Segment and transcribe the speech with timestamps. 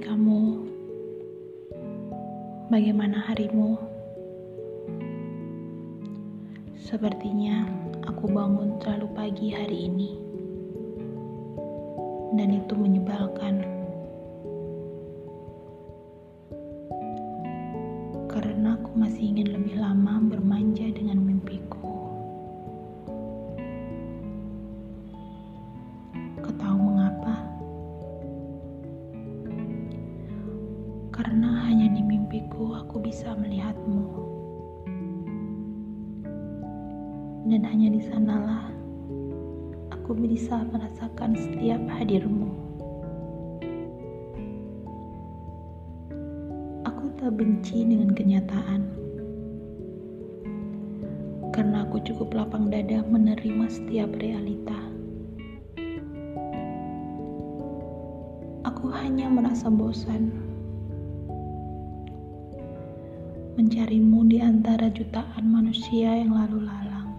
[0.00, 0.64] kamu?
[2.72, 3.76] Bagaimana harimu?
[6.80, 7.68] Sepertinya
[8.08, 10.10] aku bangun terlalu pagi hari ini,
[12.34, 13.62] dan itu menyebalkan
[18.32, 21.39] karena aku masih ingin lebih lama bermanja dengan mimpi.
[31.20, 34.08] Karena hanya di mimpiku aku bisa melihatmu.
[37.44, 38.72] Dan hanya di sanalah
[39.92, 42.48] aku bisa merasakan setiap hadirmu.
[46.88, 48.88] Aku tak benci dengan kenyataan.
[51.52, 54.80] Karena aku cukup lapang dada menerima setiap realita.
[58.64, 60.49] Aku hanya merasa bosan
[63.58, 67.10] mencarimu di antara jutaan manusia yang lalu lalang.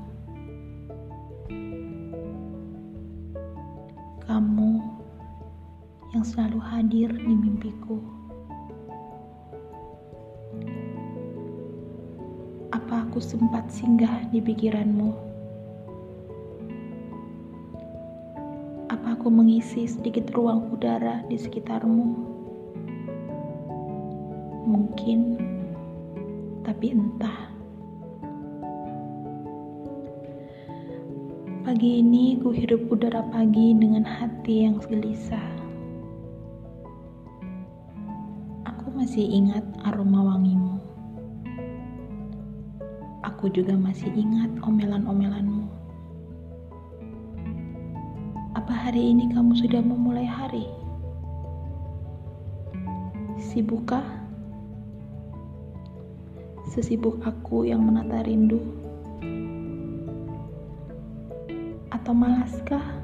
[4.23, 4.71] Kamu
[6.15, 7.99] yang selalu hadir di mimpiku.
[12.71, 15.11] Apa aku sempat singgah di pikiranmu?
[18.87, 22.07] Apa aku mengisi sedikit ruang udara di sekitarmu?
[24.67, 25.51] Mungkin
[26.61, 27.49] tapi entah.
[31.61, 35.49] Pagi ini ku hidup udara pagi dengan hati yang gelisah.
[38.65, 40.77] Aku masih ingat aroma wangimu.
[43.25, 45.65] Aku juga masih ingat omelan-omelanmu.
[48.53, 50.65] Apa hari ini kamu sudah memulai hari?
[53.41, 54.20] Sibukkah?
[56.71, 58.63] Sesibuk aku yang menata rindu?
[61.91, 62.95] Atau malaskah?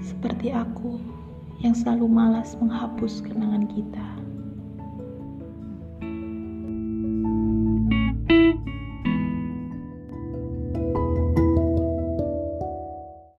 [0.00, 0.96] Seperti aku
[1.60, 4.15] yang selalu malas menghapus kenangan kita.